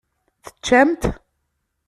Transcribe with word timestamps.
Teččam-t? 0.45 1.01